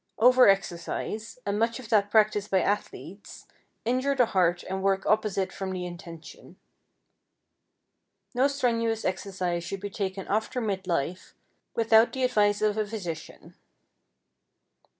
Overexercise, 0.19 1.37
and 1.45 1.59
much 1.59 1.79
of 1.79 1.89
that 1.89 2.09
practiced 2.09 2.49
by 2.49 2.59
athletes, 2.61 3.45
injure 3.85 4.15
the 4.15 4.25
heart 4.25 4.63
and 4.63 4.81
work 4.81 5.05
opposite 5.05 5.53
from 5.53 5.69
the 5.69 5.85
intention. 5.85 6.55
No 8.33 8.47
strenuous 8.47 9.05
exercise 9.05 9.63
should 9.63 9.79
be 9.81 9.91
taken 9.91 10.27
after 10.27 10.59
mid 10.59 10.87
life 10.87 11.35
without 11.75 12.13
the 12.13 12.23
advice 12.23 12.63
of 12.63 12.77
a 12.79 12.87
physician. 12.87 13.53